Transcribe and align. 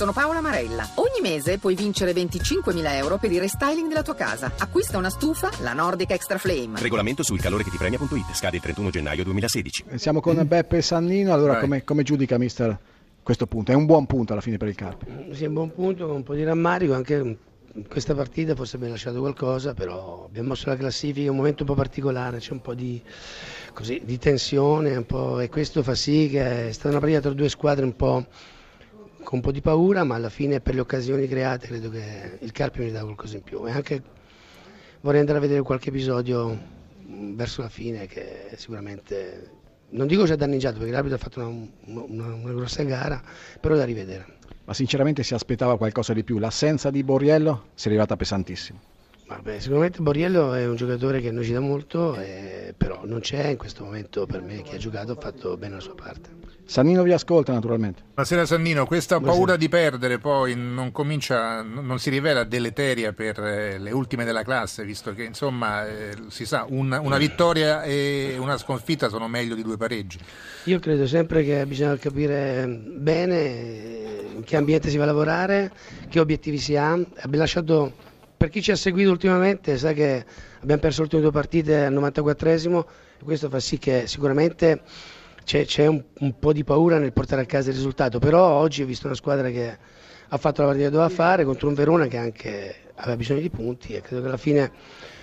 Sono 0.00 0.14
Paola 0.14 0.40
Marella. 0.40 0.88
Ogni 0.94 1.20
mese 1.20 1.58
puoi 1.58 1.74
vincere 1.74 2.12
25.000 2.12 2.94
euro 2.94 3.18
per 3.18 3.30
il 3.32 3.38
restyling 3.38 3.86
della 3.86 4.00
tua 4.00 4.14
casa. 4.14 4.50
Acquista 4.56 4.96
una 4.96 5.10
stufa, 5.10 5.50
la 5.60 5.74
Nordic 5.74 6.12
Extra 6.12 6.38
Flame. 6.38 6.80
Regolamento 6.80 7.22
sul 7.22 7.38
calore 7.38 7.64
che 7.64 7.70
ti 7.70 7.76
premia.it. 7.76 8.32
Scade 8.32 8.56
il 8.56 8.62
31 8.62 8.88
gennaio 8.88 9.24
2016. 9.24 9.84
Siamo 9.96 10.20
con 10.20 10.42
Beppe 10.46 10.80
Sannino, 10.80 11.34
allora 11.34 11.58
come, 11.58 11.84
come 11.84 12.02
giudica 12.02 12.38
mister 12.38 12.78
questo 13.22 13.46
punto? 13.46 13.72
È 13.72 13.74
un 13.74 13.84
buon 13.84 14.06
punto 14.06 14.32
alla 14.32 14.40
fine 14.40 14.56
per 14.56 14.68
il 14.68 14.74
Carpi. 14.74 15.04
Sì, 15.32 15.44
è 15.44 15.48
un 15.48 15.52
buon 15.52 15.74
punto, 15.74 16.06
con 16.06 16.16
un 16.16 16.22
po' 16.22 16.32
di 16.32 16.44
rammarico, 16.44 16.94
anche 16.94 17.14
in 17.16 17.86
questa 17.86 18.14
partita 18.14 18.54
forse 18.54 18.76
abbiamo 18.76 18.94
lasciato 18.94 19.18
qualcosa, 19.18 19.74
però 19.74 20.24
abbiamo 20.24 20.48
mosso 20.48 20.70
la 20.70 20.76
classifica, 20.76 21.26
è 21.26 21.30
un 21.30 21.36
momento 21.36 21.64
un 21.64 21.68
po' 21.68 21.74
particolare, 21.74 22.38
c'è 22.38 22.52
un 22.52 22.62
po' 22.62 22.72
di, 22.72 23.02
così, 23.74 24.00
di 24.02 24.16
tensione 24.16 25.04
e 25.42 25.48
questo 25.50 25.82
fa 25.82 25.94
sì 25.94 26.30
che 26.30 26.68
è 26.68 26.72
stata 26.72 26.88
una 26.88 27.00
partita 27.00 27.20
tra 27.20 27.32
due 27.32 27.50
squadre 27.50 27.84
un 27.84 27.94
po' 27.94 28.24
con 29.22 29.38
un 29.38 29.40
po' 29.40 29.52
di 29.52 29.60
paura, 29.60 30.04
ma 30.04 30.14
alla 30.16 30.28
fine 30.28 30.60
per 30.60 30.74
le 30.74 30.80
occasioni 30.80 31.26
create 31.28 31.66
credo 31.66 31.90
che 31.90 32.38
il 32.40 32.52
Carpi 32.52 32.80
mi 32.80 32.90
dà 32.90 33.02
qualcosa 33.02 33.36
in 33.36 33.42
più. 33.42 33.66
E 33.66 33.70
anche 33.70 34.02
vorrei 35.00 35.20
andare 35.20 35.38
a 35.38 35.40
vedere 35.40 35.62
qualche 35.62 35.90
episodio 35.90 36.58
verso 37.34 37.62
la 37.62 37.68
fine 37.68 38.06
che 38.06 38.50
sicuramente, 38.56 39.50
non 39.90 40.06
dico 40.06 40.26
ci 40.26 40.32
ha 40.32 40.36
danneggiato 40.36 40.78
perché 40.78 40.92
l'arbitro 40.92 41.16
ha 41.16 41.20
fatto 41.20 41.40
una, 41.40 42.02
una, 42.06 42.34
una 42.34 42.52
grossa 42.52 42.82
gara, 42.82 43.22
però 43.60 43.74
da 43.76 43.84
rivedere. 43.84 44.38
Ma 44.64 44.74
sinceramente 44.74 45.22
si 45.22 45.34
aspettava 45.34 45.76
qualcosa 45.76 46.12
di 46.12 46.22
più, 46.22 46.38
l'assenza 46.38 46.90
di 46.90 47.02
Borriello 47.02 47.66
si 47.74 47.86
è 47.86 47.90
arrivata 47.90 48.16
pesantissimo. 48.16 48.80
Vabbè, 49.30 49.60
sicuramente 49.60 50.00
Borriello 50.00 50.54
è 50.54 50.66
un 50.66 50.74
giocatore 50.74 51.20
che 51.20 51.30
noi 51.30 51.44
ci 51.44 51.52
dà 51.52 51.60
molto, 51.60 52.16
eh, 52.16 52.74
però 52.76 53.02
non 53.04 53.20
c'è 53.20 53.46
in 53.46 53.56
questo 53.56 53.84
momento 53.84 54.26
per 54.26 54.42
me 54.42 54.60
chi 54.62 54.74
ha 54.74 54.78
giocato 54.78 55.12
ha 55.12 55.16
fatto 55.20 55.56
bene 55.56 55.74
la 55.74 55.80
sua 55.80 55.94
parte. 55.94 56.30
Sannino 56.64 57.04
vi 57.04 57.12
ascolta 57.12 57.52
naturalmente. 57.52 58.02
Buonasera 58.12 58.44
Sannino, 58.44 58.86
questa 58.86 59.18
Buonasera. 59.18 59.44
paura 59.44 59.56
di 59.56 59.68
perdere 59.68 60.18
poi 60.18 60.56
non, 60.56 60.90
comincia, 60.90 61.62
non 61.62 62.00
si 62.00 62.10
rivela 62.10 62.42
deleteria 62.42 63.12
per 63.12 63.38
eh, 63.38 63.78
le 63.78 63.92
ultime 63.92 64.24
della 64.24 64.42
classe, 64.42 64.84
visto 64.84 65.14
che 65.14 65.22
insomma 65.22 65.86
eh, 65.86 66.12
si 66.28 66.44
sa 66.44 66.66
una, 66.68 66.98
una, 66.98 67.16
vittoria 67.16 67.82
e 67.82 68.34
una 68.36 68.58
sconfitta 68.58 69.08
sono 69.08 69.28
meglio 69.28 69.54
di 69.54 69.62
due 69.62 69.76
pareggi. 69.76 70.18
Io 70.64 70.80
credo 70.80 71.06
sempre 71.06 71.44
che 71.44 71.64
bisogna 71.66 71.96
capire 71.96 72.66
bene 72.66 74.28
in 74.34 74.42
che 74.44 74.56
ambiente 74.56 74.90
si 74.90 74.96
va 74.96 75.04
a 75.04 75.06
lavorare, 75.06 75.70
che 76.08 76.18
obiettivi 76.18 76.58
si 76.58 76.76
ha. 76.76 76.92
Abbiamo 76.92 77.36
lasciato, 77.36 77.92
per 78.40 78.48
chi 78.48 78.62
ci 78.62 78.70
ha 78.70 78.76
seguito 78.76 79.10
ultimamente, 79.10 79.76
sa 79.76 79.92
che 79.92 80.24
abbiamo 80.62 80.80
perso 80.80 81.00
le 81.00 81.04
ultime 81.04 81.20
due 81.20 81.30
partite 81.30 81.84
al 81.84 81.92
94esimo 81.92 82.86
e 83.18 83.22
questo 83.22 83.50
fa 83.50 83.60
sì 83.60 83.76
che 83.76 84.06
sicuramente 84.06 84.80
c'è, 85.44 85.66
c'è 85.66 85.86
un, 85.86 86.02
un, 86.20 86.38
po' 86.38 86.54
di 86.54 86.64
paura 86.64 86.96
nel 86.96 87.12
portare 87.12 87.42
a 87.42 87.44
casa 87.44 87.68
il 87.68 87.74
risultato, 87.74 88.18
però 88.18 88.42
oggi 88.42 88.80
ho 88.80 88.86
visto 88.86 89.04
una 89.04 89.14
squadra 89.14 89.50
che 89.50 89.76
ha 90.26 90.36
fatto 90.38 90.62
la 90.62 90.68
partita 90.68 90.86
che 90.86 90.94
doveva 90.94 91.10
fare 91.10 91.44
contro 91.44 91.68
un 91.68 91.74
Verona 91.74 92.06
che 92.06 92.16
anche 92.16 92.76
aveva 92.94 93.16
bisogno 93.16 93.40
di 93.40 93.50
punti 93.50 93.92
e 93.92 94.00
credo 94.00 94.22
che 94.22 94.28
alla 94.28 94.38
fine 94.38 94.72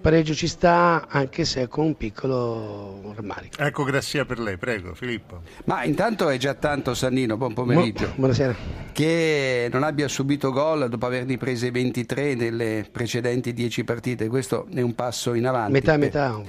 pareggio 0.00 0.34
ci 0.34 0.46
sta 0.46 1.06
anche 1.08 1.44
se 1.44 1.68
con 1.68 1.86
un 1.86 1.96
piccolo 1.96 3.12
rammarico. 3.14 3.62
Ecco 3.62 3.84
Grassia 3.84 4.24
per 4.24 4.38
lei, 4.38 4.56
prego 4.56 4.94
Filippo. 4.94 5.42
Ma 5.64 5.84
intanto 5.84 6.28
è 6.28 6.36
già 6.36 6.54
tanto 6.54 6.94
Sannino, 6.94 7.36
buon 7.36 7.54
pomeriggio. 7.54 8.06
Bu- 8.06 8.14
buonasera. 8.16 8.56
Che 8.92 9.68
non 9.70 9.82
abbia 9.82 10.08
subito 10.08 10.50
gol 10.50 10.88
dopo 10.88 11.06
averne 11.06 11.36
prese 11.36 11.70
23 11.70 12.34
nelle 12.34 12.86
precedenti 12.90 13.52
10 13.52 13.84
partite, 13.84 14.28
questo 14.28 14.66
è 14.72 14.80
un 14.80 14.94
passo 14.94 15.34
in 15.34 15.46
avanti. 15.46 15.72
Metà 15.72 15.94
e 15.94 15.96
metà, 15.96 16.26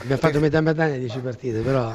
abbiamo 0.00 0.20
fatto 0.20 0.40
metà 0.40 0.60
metà 0.60 0.86
nelle 0.86 1.00
10 1.00 1.18
partite, 1.18 1.60
però... 1.60 1.94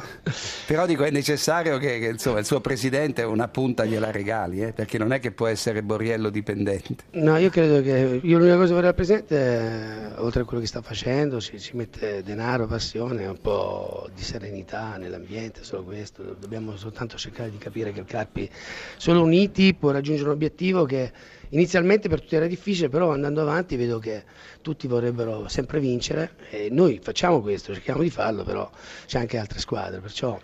però 0.66 0.86
dico 0.86 1.04
è 1.04 1.12
necessario 1.12 1.78
che, 1.78 2.00
che 2.00 2.08
insomma, 2.08 2.40
il 2.40 2.46
suo 2.46 2.62
presidente 2.62 3.24
una 3.24 3.48
punta 3.48 3.86
gliela 3.86 4.12
regali, 4.12 4.62
eh, 4.62 4.74
perché 4.74 4.98
non 4.98 5.14
è 5.14 5.20
che 5.20 5.32
può 5.32 5.48
essere 5.48 5.84
Borriello 5.84 6.30
dipendente. 6.30 6.96
No, 7.12 7.38
io 7.38 7.50
credo 7.50 7.82
che 7.82 8.20
io 8.22 8.38
l'unica 8.38 8.56
cosa 8.56 8.68
che 8.68 8.74
vorrei 8.74 8.90
al 8.90 8.96
presidente, 8.96 9.38
è, 9.38 10.12
oltre 10.18 10.42
a 10.42 10.46
quello 10.46 10.62
che 10.62 10.68
sta 10.68 10.81
facendo, 10.82 11.40
si, 11.40 11.60
si, 11.60 11.76
mette 11.76 12.24
denaro, 12.24 12.68
passione, 12.68 13.26
un 13.26 13.40
po' 13.40 14.10
di 14.14 14.22
serenità 14.22 14.98
nell'ambiente, 14.98 15.64
solo 15.64 15.84
questo. 15.84 16.36
Dobbiamo 16.40 16.76
soltanto 16.78 17.18
cercare 17.18 17.50
di 17.50 17.58
capire 17.58 17.92
che 17.92 18.00
il 18.00 18.06
Carpi, 18.06 18.50
solo 18.98 19.24
uniti, 19.24 19.74
può 19.74 19.92
raggiungere 19.92 20.30
un 20.30 20.36
obiettivo 20.36 20.86
che 20.86 21.12
inizialmente 21.50 22.10
per 22.10 22.22
tutti 22.22 22.36
era 22.36 22.48
difficile, 22.48 22.90
però 22.90 23.12
andando 23.12 23.42
avanti 23.42 23.76
vedo 23.76 24.00
che 24.00 24.24
tutti 24.62 24.88
vorrebbero 24.88 25.48
sempre 25.48 25.80
vincere 25.80 26.36
e 26.50 26.70
noi 26.72 27.00
facciamo 27.02 27.42
questo, 27.42 27.74
cerchiamo 27.74 28.02
di 28.02 28.10
farlo, 28.10 28.44
però 28.44 28.70
c'è 29.06 29.20
anche 29.20 29.38
altre 29.38 29.60
squadre, 29.60 30.00
perciò 30.00 30.40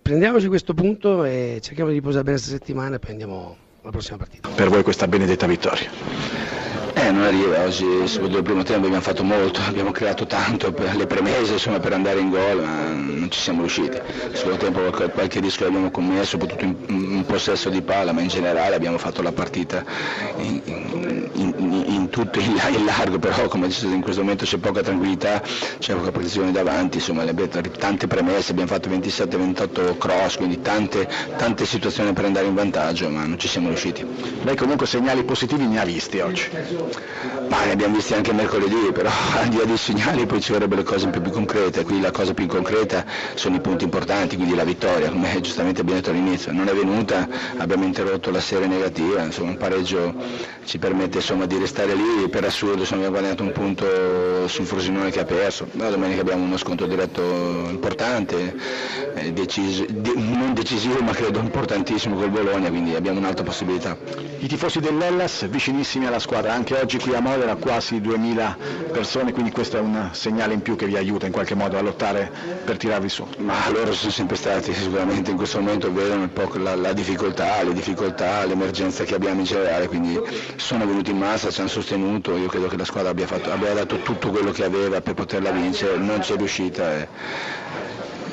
prendiamoci 0.00 0.48
questo 0.48 0.74
punto 0.74 1.24
e 1.24 1.60
cerchiamo 1.62 1.90
di 1.90 1.96
riposare 1.96 2.24
bene 2.24 2.36
questa 2.36 2.56
settimana 2.56 2.96
e 2.96 2.98
poi 2.98 3.10
andiamo 3.10 3.56
alla 3.82 3.90
prossima 3.90 4.16
partita. 4.16 4.48
Per 4.48 4.68
voi 4.68 4.82
questa 4.82 5.06
benedetta 5.06 5.46
vittoria? 5.46 6.81
Eh, 7.02 7.10
non 7.10 7.24
arriva, 7.24 7.64
oggi 7.64 8.06
soprattutto 8.06 8.38
il 8.38 8.44
primo 8.44 8.62
tempo 8.62 8.86
abbiamo 8.86 9.02
fatto 9.02 9.24
molto, 9.24 9.60
abbiamo 9.66 9.90
creato 9.90 10.24
tanto 10.24 10.70
per 10.70 10.94
le 10.94 11.06
premesse 11.06 11.54
insomma, 11.54 11.80
per 11.80 11.92
andare 11.94 12.20
in 12.20 12.30
gol, 12.30 12.62
ma 12.62 12.90
non 12.90 13.28
ci 13.28 13.40
siamo 13.40 13.62
riusciti. 13.62 13.96
Il 13.96 14.36
secondo 14.36 14.58
tempo 14.58 14.78
qualche, 14.82 15.10
qualche 15.10 15.40
rischio 15.40 15.66
abbiamo 15.66 15.90
commesso, 15.90 16.38
soprattutto 16.38 16.62
in, 16.64 16.76
in, 16.86 17.24
possesso 17.26 17.70
di 17.70 17.82
palla, 17.82 18.12
ma 18.12 18.20
in 18.20 18.28
generale 18.28 18.76
abbiamo 18.76 18.98
fatto 18.98 19.20
la 19.20 19.32
partita 19.32 19.84
in, 20.36 20.60
in, 20.64 21.28
in 21.32 21.51
tutto 22.08 22.38
il, 22.38 22.84
largo, 22.84 23.18
però 23.18 23.48
come 23.48 23.68
dicevo 23.68 23.94
in 23.94 24.00
questo 24.00 24.20
momento 24.20 24.44
c'è 24.44 24.58
poca 24.58 24.82
tranquillità, 24.82 25.42
c'è 25.78 25.94
poca 25.94 26.10
posizione 26.10 26.52
davanti, 26.52 26.98
insomma 26.98 27.22
abbiamo 27.22 27.50
tante 27.78 28.06
premesse, 28.06 28.52
abbiamo 28.52 28.70
fatto 28.70 28.88
27-28 28.90 29.98
cross, 29.98 30.36
quindi 30.36 30.60
tante, 30.60 31.08
tante 31.36 31.64
situazioni 31.64 32.12
per 32.12 32.24
andare 32.24 32.46
in 32.46 32.54
vantaggio, 32.54 33.08
ma 33.08 33.24
non 33.24 33.38
ci 33.38 33.48
siamo 33.48 33.68
riusciti. 33.68 34.06
Lei 34.42 34.56
comunque 34.56 34.86
segnali 34.86 35.24
positivi 35.24 35.66
ne 35.66 35.80
ha 35.80 35.84
visti 35.84 36.18
oggi? 36.20 36.48
Ma 37.48 37.64
ne 37.64 37.72
abbiamo 37.72 37.94
visti 37.94 38.14
anche 38.14 38.32
mercoledì, 38.32 38.92
però 38.92 39.10
al 39.40 39.48
di 39.48 39.56
là 39.56 39.64
dei 39.64 39.76
segnali 39.76 40.26
poi 40.26 40.40
ci 40.40 40.52
vorrebbero 40.52 40.80
le 40.80 40.86
cose 40.86 41.08
po' 41.08 41.20
più 41.20 41.30
concrete, 41.30 41.84
qui 41.84 42.00
la 42.00 42.10
cosa 42.10 42.34
più 42.34 42.46
concreta 42.46 43.04
sono 43.34 43.56
i 43.56 43.60
punti 43.60 43.84
importanti, 43.84 44.36
quindi 44.36 44.54
la 44.54 44.64
vittoria, 44.64 45.10
come 45.10 45.38
giustamente 45.40 45.80
abbiamo 45.80 46.00
detto 46.00 46.10
all'inizio, 46.10 46.52
non 46.52 46.68
è 46.68 46.72
venuta, 46.72 47.28
abbiamo 47.58 47.84
interrotto 47.84 48.30
la 48.30 48.40
serie 48.40 48.66
negativa, 48.66 49.22
insomma 49.22 49.50
un 49.50 49.56
pareggio 49.56 50.14
ci 50.64 50.78
permette 50.78 51.18
insomma, 51.18 51.46
di 51.46 51.51
restare 51.58 51.94
lì, 51.94 52.28
per 52.28 52.44
assurdo 52.44 52.80
insomma, 52.80 53.06
abbiamo 53.06 53.18
guadagnato 53.18 53.42
un 53.42 53.52
punto 53.52 54.48
sul 54.48 54.66
Frosinone 54.66 55.10
che 55.10 55.20
ha 55.20 55.24
perso, 55.24 55.66
la 55.72 55.88
domenica 55.88 56.20
abbiamo 56.20 56.44
uno 56.44 56.56
scontro 56.56 56.86
diretto 56.86 57.22
importante, 57.68 58.54
eh, 59.14 59.32
deciso, 59.32 59.84
de, 59.88 60.12
non 60.16 60.54
decisivo 60.54 61.00
ma 61.02 61.12
credo 61.12 61.38
importantissimo 61.38 62.16
col 62.16 62.30
Bologna, 62.30 62.68
quindi 62.68 62.94
abbiamo 62.94 63.18
un'altra 63.18 63.44
possibilità. 63.44 63.96
I 64.38 64.46
tifosi 64.48 64.80
dell'Ellas 64.80 65.48
vicinissimi 65.48 66.06
alla 66.06 66.18
squadra, 66.18 66.52
anche 66.52 66.74
oggi 66.74 66.98
qui 66.98 67.14
a 67.14 67.20
Modena 67.20 67.54
quasi 67.56 68.00
2000 68.00 68.56
persone, 68.92 69.32
quindi 69.32 69.50
questo 69.50 69.76
è 69.76 69.80
un 69.80 70.08
segnale 70.12 70.54
in 70.54 70.62
più 70.62 70.76
che 70.76 70.86
vi 70.86 70.96
aiuta 70.96 71.26
in 71.26 71.32
qualche 71.32 71.54
modo 71.54 71.78
a 71.78 71.80
lottare 71.80 72.30
per 72.64 72.76
tirarvi 72.76 73.08
su. 73.08 73.26
Ma 73.38 73.70
loro 73.70 73.92
sono 73.92 74.10
sempre 74.10 74.36
stati 74.36 74.72
sicuramente 74.74 75.30
in 75.30 75.36
questo 75.36 75.60
momento 75.60 75.92
vedono 75.92 76.22
un 76.22 76.32
po' 76.32 76.50
la, 76.56 76.74
la 76.74 76.92
difficoltà, 76.92 77.62
le 77.62 77.72
difficoltà, 77.72 78.44
l'emergenza 78.44 79.04
che 79.04 79.14
abbiamo 79.14 79.40
in 79.40 79.46
generale, 79.46 79.88
quindi 79.88 80.20
sono 80.56 80.86
venuti 80.86 81.10
in 81.10 81.18
massa, 81.18 81.41
ci 81.50 81.60
hanno 81.60 81.68
sostenuto, 81.68 82.36
io 82.36 82.48
credo 82.48 82.68
che 82.68 82.76
la 82.76 82.84
squadra 82.84 83.10
abbia, 83.10 83.26
fatto, 83.26 83.50
abbia 83.50 83.72
dato 83.72 83.98
tutto 83.98 84.30
quello 84.30 84.50
che 84.50 84.64
aveva 84.64 85.00
per 85.00 85.14
poterla 85.14 85.50
vincere, 85.50 85.96
non 85.96 86.22
ci 86.22 86.32
è 86.32 86.36
riuscita. 86.36 87.00
E, 87.00 87.08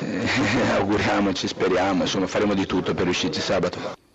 e, 0.00 0.70
auguriamoci, 0.76 1.46
speriamo, 1.46 2.02
insomma 2.02 2.26
faremo 2.26 2.54
di 2.54 2.66
tutto 2.66 2.94
per 2.94 3.04
riuscirci 3.04 3.40
sabato. 3.40 3.99